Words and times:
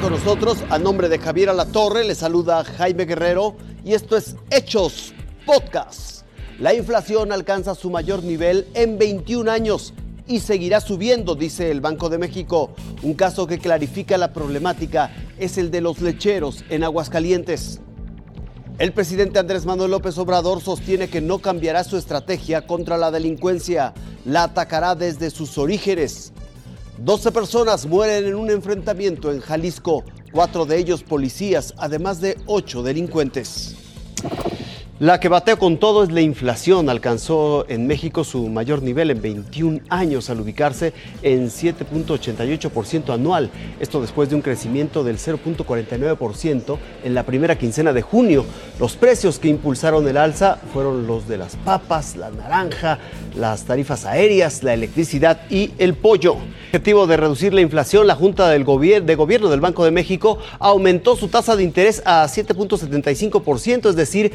con 0.00 0.12
nosotros. 0.12 0.58
A 0.70 0.78
nombre 0.78 1.08
de 1.08 1.18
Javier 1.18 1.50
Alatorre, 1.50 2.04
le 2.04 2.14
saluda 2.14 2.64
Jaime 2.64 3.04
Guerrero 3.04 3.54
y 3.84 3.92
esto 3.92 4.16
es 4.16 4.36
Hechos 4.50 5.12
Podcast. 5.46 6.24
La 6.58 6.74
inflación 6.74 7.32
alcanza 7.32 7.74
su 7.74 7.90
mayor 7.90 8.22
nivel 8.22 8.66
en 8.74 8.98
21 8.98 9.50
años 9.50 9.92
y 10.26 10.40
seguirá 10.40 10.80
subiendo, 10.80 11.34
dice 11.34 11.70
el 11.70 11.80
Banco 11.80 12.08
de 12.08 12.18
México. 12.18 12.70
Un 13.02 13.14
caso 13.14 13.46
que 13.46 13.58
clarifica 13.58 14.18
la 14.18 14.32
problemática 14.32 15.10
es 15.38 15.58
el 15.58 15.70
de 15.70 15.80
los 15.80 16.00
lecheros 16.00 16.64
en 16.70 16.82
Aguascalientes. 16.82 17.80
El 18.78 18.92
presidente 18.92 19.38
Andrés 19.38 19.66
Manuel 19.66 19.92
López 19.92 20.18
Obrador 20.18 20.60
sostiene 20.60 21.08
que 21.08 21.20
no 21.20 21.38
cambiará 21.38 21.84
su 21.84 21.96
estrategia 21.96 22.66
contra 22.66 22.96
la 22.96 23.10
delincuencia, 23.10 23.94
la 24.24 24.44
atacará 24.44 24.94
desde 24.94 25.30
sus 25.30 25.58
orígenes. 25.58 26.32
12 26.98 27.32
personas 27.32 27.86
mueren 27.86 28.26
en 28.26 28.34
un 28.36 28.50
enfrentamiento 28.50 29.32
en 29.32 29.40
Jalisco, 29.40 30.04
cuatro 30.32 30.64
de 30.64 30.78
ellos 30.78 31.02
policías, 31.02 31.74
además 31.76 32.20
de 32.20 32.38
ocho 32.46 32.82
delincuentes. 32.84 33.73
La 35.00 35.18
que 35.18 35.28
batea 35.28 35.56
con 35.56 35.78
todo 35.78 36.04
es 36.04 36.12
la 36.12 36.20
inflación. 36.20 36.88
Alcanzó 36.88 37.66
en 37.68 37.88
México 37.88 38.22
su 38.22 38.46
mayor 38.46 38.80
nivel 38.80 39.10
en 39.10 39.20
21 39.20 39.80
años 39.88 40.30
al 40.30 40.40
ubicarse 40.40 40.92
en 41.22 41.48
7.88% 41.48 43.12
anual. 43.12 43.50
Esto 43.80 44.00
después 44.00 44.28
de 44.28 44.36
un 44.36 44.42
crecimiento 44.42 45.02
del 45.02 45.18
0.49% 45.18 46.78
en 47.02 47.12
la 47.12 47.24
primera 47.24 47.58
quincena 47.58 47.92
de 47.92 48.02
junio. 48.02 48.46
Los 48.78 48.94
precios 48.94 49.40
que 49.40 49.48
impulsaron 49.48 50.06
el 50.06 50.16
alza 50.16 50.60
fueron 50.72 51.08
los 51.08 51.26
de 51.26 51.38
las 51.38 51.56
papas, 51.56 52.14
la 52.14 52.30
naranja, 52.30 53.00
las 53.34 53.64
tarifas 53.64 54.04
aéreas, 54.04 54.62
la 54.62 54.74
electricidad 54.74 55.40
y 55.50 55.72
el 55.78 55.94
pollo. 55.94 56.36
Objetivo 56.68 57.06
de 57.06 57.16
reducir 57.16 57.52
la 57.52 57.60
inflación, 57.60 58.06
la 58.06 58.14
Junta 58.14 58.48
de 58.48 58.62
Gobierno 58.62 59.48
del 59.48 59.60
Banco 59.60 59.84
de 59.84 59.90
México 59.90 60.38
aumentó 60.58 61.14
su 61.14 61.28
tasa 61.28 61.54
de 61.56 61.62
interés 61.62 62.02
a 62.04 62.26
7.75%, 62.26 63.90
es 63.90 63.96
decir, 63.96 64.32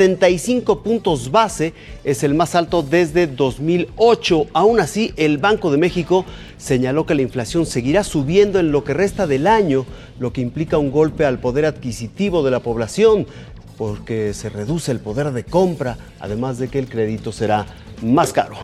75 0.00 0.82
puntos 0.82 1.30
base, 1.30 1.74
es 2.04 2.22
el 2.22 2.32
más 2.32 2.54
alto 2.54 2.82
desde 2.82 3.26
2008. 3.26 4.46
Aún 4.54 4.80
así, 4.80 5.12
el 5.18 5.36
Banco 5.36 5.70
de 5.70 5.76
México 5.76 6.24
señaló 6.56 7.04
que 7.04 7.14
la 7.14 7.20
inflación 7.20 7.66
seguirá 7.66 8.02
subiendo 8.02 8.58
en 8.58 8.72
lo 8.72 8.82
que 8.82 8.94
resta 8.94 9.26
del 9.26 9.46
año, 9.46 9.84
lo 10.18 10.32
que 10.32 10.40
implica 10.40 10.78
un 10.78 10.90
golpe 10.90 11.26
al 11.26 11.38
poder 11.38 11.66
adquisitivo 11.66 12.42
de 12.42 12.50
la 12.50 12.60
población, 12.60 13.26
porque 13.76 14.32
se 14.32 14.48
reduce 14.48 14.90
el 14.90 15.00
poder 15.00 15.32
de 15.32 15.44
compra, 15.44 15.98
además 16.18 16.56
de 16.56 16.68
que 16.68 16.78
el 16.78 16.88
crédito 16.88 17.30
será 17.30 17.66
más 18.00 18.32
caro. 18.32 18.56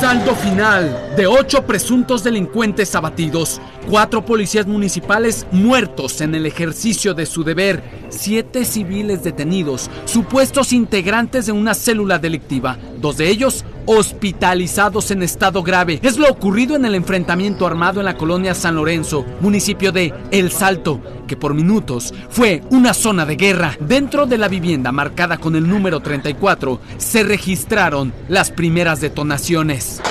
Saldo 0.00 0.36
final 0.36 1.14
de 1.16 1.26
ocho 1.26 1.66
presuntos 1.66 2.22
delincuentes 2.22 2.94
abatidos, 2.94 3.60
cuatro 3.90 4.24
policías 4.24 4.66
municipales 4.68 5.44
muertos 5.50 6.20
en 6.20 6.36
el 6.36 6.46
ejercicio 6.46 7.14
de 7.14 7.26
su 7.26 7.42
deber, 7.42 7.82
siete 8.08 8.64
civiles 8.64 9.24
detenidos, 9.24 9.90
supuestos 10.04 10.72
integrantes 10.72 11.46
de 11.46 11.52
una 11.52 11.74
célula 11.74 12.20
delictiva, 12.20 12.78
dos 13.00 13.16
de 13.16 13.28
ellos 13.28 13.64
hospitalizados 13.88 15.10
en 15.10 15.22
estado 15.22 15.62
grave. 15.62 15.98
Es 16.02 16.18
lo 16.18 16.28
ocurrido 16.28 16.76
en 16.76 16.84
el 16.84 16.94
enfrentamiento 16.94 17.66
armado 17.66 18.00
en 18.00 18.06
la 18.06 18.18
colonia 18.18 18.54
San 18.54 18.76
Lorenzo, 18.76 19.24
municipio 19.40 19.92
de 19.92 20.12
El 20.30 20.52
Salto, 20.52 21.00
que 21.26 21.36
por 21.36 21.54
minutos 21.54 22.12
fue 22.28 22.62
una 22.70 22.92
zona 22.92 23.24
de 23.24 23.36
guerra. 23.36 23.76
Dentro 23.80 24.26
de 24.26 24.36
la 24.36 24.48
vivienda 24.48 24.92
marcada 24.92 25.38
con 25.38 25.56
el 25.56 25.66
número 25.66 26.00
34 26.00 26.80
se 26.98 27.22
registraron 27.22 28.12
las 28.28 28.50
primeras 28.50 29.00
detonaciones. 29.00 30.02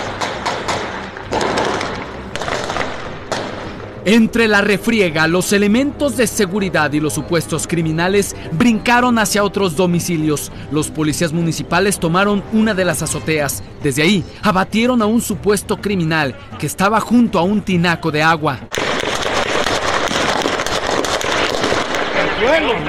Entre 4.10 4.48
la 4.48 4.62
refriega, 4.62 5.28
los 5.28 5.52
elementos 5.52 6.16
de 6.16 6.28
seguridad 6.28 6.94
y 6.94 7.02
los 7.02 7.12
supuestos 7.12 7.68
criminales 7.68 8.38
brincaron 8.54 9.20
hacia 9.20 9.44
otros 9.44 9.76
domicilios. 9.76 10.50
Los 10.72 10.90
policías 10.90 11.34
municipales 11.34 12.00
tomaron 12.00 12.42
una 12.54 12.74
de 12.74 12.86
las 12.86 13.02
azoteas. 13.04 13.62
Desde 13.84 14.04
ahí, 14.04 14.24
abatieron 14.42 15.02
a 15.02 15.06
un 15.08 15.20
supuesto 15.20 15.82
criminal 15.82 16.38
que 16.58 16.68
estaba 16.68 17.02
junto 17.02 17.38
a 17.38 17.42
un 17.42 17.62
tinaco 17.62 18.10
de 18.10 18.24
agua. 18.24 18.60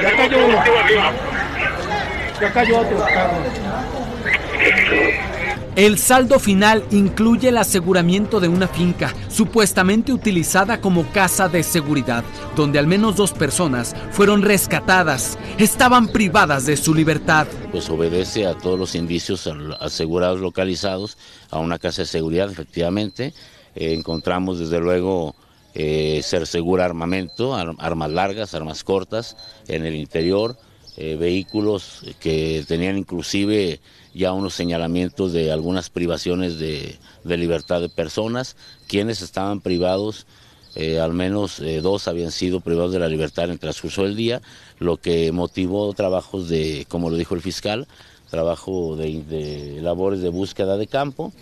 ya 0.00 0.16
cayó 0.16 0.46
uno. 0.46 0.62
Cayó 2.54 2.78
otro 2.78 3.04
el 5.78 5.96
saldo 5.96 6.40
final 6.40 6.82
incluye 6.90 7.50
el 7.50 7.56
aseguramiento 7.56 8.40
de 8.40 8.48
una 8.48 8.66
finca, 8.66 9.14
supuestamente 9.28 10.12
utilizada 10.12 10.80
como 10.80 11.06
casa 11.12 11.48
de 11.48 11.62
seguridad, 11.62 12.24
donde 12.56 12.80
al 12.80 12.88
menos 12.88 13.14
dos 13.14 13.30
personas 13.30 13.94
fueron 14.10 14.42
rescatadas. 14.42 15.38
Estaban 15.56 16.08
privadas 16.08 16.66
de 16.66 16.76
su 16.76 16.92
libertad. 16.92 17.46
Pues 17.70 17.88
obedece 17.90 18.44
a 18.44 18.58
todos 18.58 18.76
los 18.76 18.96
indicios 18.96 19.48
asegurados 19.78 20.40
localizados 20.40 21.16
a 21.48 21.60
una 21.60 21.78
casa 21.78 22.02
de 22.02 22.06
seguridad, 22.06 22.50
efectivamente. 22.50 23.32
Eh, 23.76 23.94
encontramos 23.94 24.58
desde 24.58 24.80
luego 24.80 25.36
eh, 25.74 26.22
ser 26.24 26.48
segura 26.48 26.86
armamento, 26.86 27.54
armas 27.54 28.10
largas, 28.10 28.52
armas 28.52 28.82
cortas 28.82 29.36
en 29.68 29.86
el 29.86 29.94
interior, 29.94 30.56
eh, 31.00 31.14
vehículos 31.14 32.02
que 32.18 32.64
tenían 32.66 32.98
inclusive 32.98 33.78
ya 34.14 34.32
unos 34.32 34.54
señalamientos 34.54 35.32
de 35.32 35.52
algunas 35.52 35.90
privaciones 35.90 36.58
de, 36.58 36.98
libertad 37.22 37.80
de 37.80 37.88
personas, 37.88 38.56
quienes 38.88 39.22
estaban 39.22 39.60
privados, 39.60 40.26
eh, 40.74 40.98
al 40.98 41.12
menos 41.12 41.60
eh, 41.60 41.80
dos 41.80 42.08
habían 42.08 42.32
sido 42.32 42.58
privados 42.58 42.90
de 42.90 42.98
la 42.98 43.06
libertad 43.06 43.44
en 43.44 43.52
el 43.52 43.58
transcurso 43.60 44.02
del 44.02 44.16
día, 44.16 44.42
lo 44.80 44.96
que 44.96 45.30
motivó 45.30 45.94
trabajos 45.94 46.48
de, 46.48 46.84
como 46.88 47.10
lo 47.10 47.16
dijo 47.16 47.36
el 47.36 47.42
fiscal, 47.42 47.86
trabajo 48.28 48.96
de, 48.96 49.22
de 49.22 49.80
labores 49.80 50.20
de 50.20 50.30
búsqueda 50.30 50.76
de 50.76 50.88
campo 50.88 51.32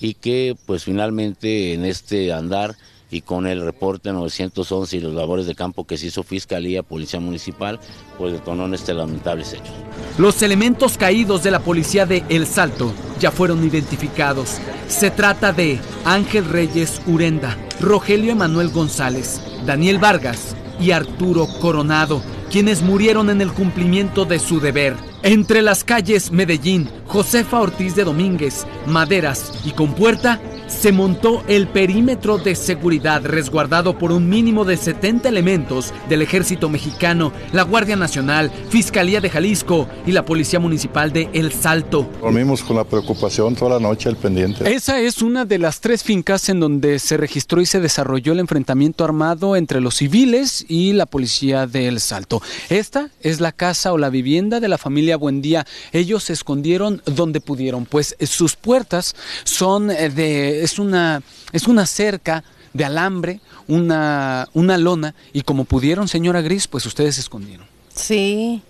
y 0.00 0.14
que 0.14 0.56
pues 0.66 0.82
finalmente 0.82 1.72
en 1.72 1.84
este 1.84 2.32
andar 2.32 2.74
y 3.14 3.22
con 3.22 3.46
el 3.46 3.64
reporte 3.64 4.12
911 4.12 4.96
y 4.96 5.00
los 5.00 5.14
labores 5.14 5.46
de 5.46 5.54
campo 5.54 5.86
que 5.86 5.96
se 5.96 6.06
hizo 6.06 6.24
Fiscalía, 6.24 6.82
Policía 6.82 7.20
Municipal, 7.20 7.78
pues 8.18 8.32
detonó 8.32 8.66
en 8.66 8.74
este 8.74 8.92
lamentables 8.92 9.52
hechos. 9.52 9.72
Los 10.18 10.42
elementos 10.42 10.98
caídos 10.98 11.44
de 11.44 11.52
la 11.52 11.60
policía 11.60 12.06
de 12.06 12.24
El 12.28 12.44
Salto 12.44 12.92
ya 13.20 13.30
fueron 13.30 13.64
identificados. 13.64 14.58
Se 14.88 15.12
trata 15.12 15.52
de 15.52 15.78
Ángel 16.04 16.44
Reyes 16.46 17.00
Urenda, 17.06 17.56
Rogelio 17.80 18.32
Emanuel 18.32 18.70
González, 18.70 19.40
Daniel 19.64 19.98
Vargas 19.98 20.56
y 20.80 20.90
Arturo 20.90 21.46
Coronado, 21.60 22.20
quienes 22.50 22.82
murieron 22.82 23.30
en 23.30 23.40
el 23.40 23.52
cumplimiento 23.52 24.24
de 24.24 24.40
su 24.40 24.58
deber. 24.58 24.96
Entre 25.22 25.62
las 25.62 25.84
calles 25.84 26.32
Medellín, 26.32 26.90
Josefa 27.06 27.60
Ortiz 27.60 27.94
de 27.94 28.02
Domínguez, 28.02 28.66
Maderas 28.86 29.52
y 29.64 29.70
Compuerta 29.70 30.40
se 30.66 30.92
montó 30.92 31.42
el 31.48 31.68
perímetro 31.68 32.38
de 32.38 32.54
seguridad 32.54 33.22
resguardado 33.24 33.98
por 33.98 34.12
un 34.12 34.28
mínimo 34.28 34.64
de 34.64 34.76
70 34.76 35.28
elementos 35.28 35.92
del 36.08 36.22
Ejército 36.22 36.68
Mexicano, 36.68 37.32
la 37.52 37.62
Guardia 37.62 37.96
Nacional, 37.96 38.50
Fiscalía 38.68 39.20
de 39.20 39.30
Jalisco 39.30 39.88
y 40.06 40.12
la 40.12 40.24
Policía 40.24 40.60
Municipal 40.60 41.12
de 41.12 41.28
El 41.32 41.52
Salto. 41.52 42.08
Dormimos 42.20 42.62
con 42.62 42.76
la 42.76 42.84
preocupación 42.84 43.54
toda 43.54 43.78
la 43.78 43.80
noche 43.80 44.08
al 44.08 44.16
pendiente. 44.16 44.72
Esa 44.72 45.00
es 45.00 45.22
una 45.22 45.44
de 45.44 45.58
las 45.58 45.80
tres 45.80 46.02
fincas 46.02 46.48
en 46.48 46.60
donde 46.60 46.98
se 46.98 47.16
registró 47.16 47.60
y 47.60 47.66
se 47.66 47.80
desarrolló 47.80 48.32
el 48.32 48.40
enfrentamiento 48.40 49.04
armado 49.04 49.56
entre 49.56 49.80
los 49.80 49.96
civiles 49.96 50.64
y 50.68 50.92
la 50.92 51.06
Policía 51.06 51.66
de 51.66 51.88
El 51.88 52.00
Salto. 52.00 52.42
Esta 52.68 53.10
es 53.20 53.40
la 53.40 53.52
casa 53.52 53.92
o 53.92 53.98
la 53.98 54.10
vivienda 54.10 54.60
de 54.60 54.68
la 54.68 54.78
familia 54.78 55.16
Buendía. 55.16 55.66
Ellos 55.92 56.24
se 56.24 56.32
escondieron 56.32 57.02
donde 57.06 57.40
pudieron, 57.40 57.86
pues 57.86 58.16
sus 58.20 58.56
puertas 58.56 59.14
son 59.44 59.88
de 59.88 60.53
es 60.62 60.78
una, 60.78 61.22
es 61.52 61.66
una 61.66 61.86
cerca 61.86 62.44
de 62.72 62.84
alambre, 62.84 63.40
una, 63.68 64.48
una 64.52 64.76
lona, 64.78 65.14
y 65.32 65.42
como 65.42 65.64
pudieron, 65.64 66.08
señora 66.08 66.42
Gris, 66.42 66.68
pues 66.68 66.84
ustedes 66.86 67.14
se 67.14 67.22
escondieron. 67.22 67.66
Sí, 67.94 68.62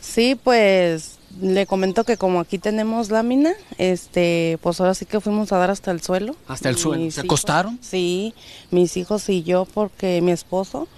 sí, 0.00 0.38
pues 0.42 1.18
le 1.40 1.66
comento 1.66 2.04
que 2.04 2.16
como 2.16 2.40
aquí 2.40 2.58
tenemos 2.58 3.10
lámina, 3.10 3.54
este, 3.78 4.58
pues 4.62 4.80
ahora 4.80 4.94
sí 4.94 5.06
que 5.06 5.20
fuimos 5.20 5.52
a 5.52 5.58
dar 5.58 5.70
hasta 5.70 5.90
el 5.90 6.00
suelo. 6.00 6.36
¿Hasta 6.46 6.68
el 6.68 6.76
suelo? 6.76 7.10
¿Se 7.10 7.20
acostaron? 7.20 7.78
Sí, 7.80 8.34
mis 8.70 8.96
hijos 8.96 9.28
y 9.28 9.42
yo, 9.42 9.66
porque 9.72 10.20
mi 10.20 10.32
esposo, 10.32 10.88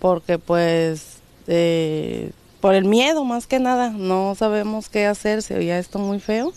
porque 0.00 0.38
pues 0.38 1.18
eh, 1.46 2.30
por 2.60 2.74
el 2.74 2.84
miedo 2.84 3.24
más 3.24 3.46
que 3.46 3.58
nada. 3.58 3.90
No 3.90 4.34
sabemos 4.38 4.88
qué 4.88 5.06
hacer, 5.06 5.42
se 5.42 5.56
oía 5.56 5.78
esto 5.78 5.98
muy 5.98 6.20
feo. 6.20 6.52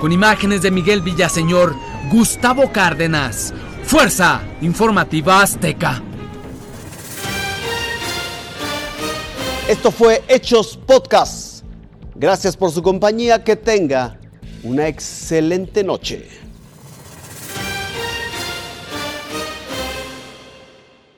Con 0.00 0.12
imágenes 0.12 0.62
de 0.62 0.70
Miguel 0.70 1.02
Villaseñor, 1.02 1.74
Gustavo 2.10 2.72
Cárdenas, 2.72 3.52
Fuerza 3.84 4.40
Informativa 4.60 5.42
Azteca. 5.42 6.02
Esto 9.68 9.90
fue 9.90 10.22
Hechos 10.26 10.78
Podcast. 10.84 11.64
Gracias 12.16 12.56
por 12.56 12.72
su 12.72 12.82
compañía, 12.82 13.44
que 13.44 13.56
tenga 13.56 14.18
una 14.62 14.88
excelente 14.88 15.84
noche. 15.84 16.28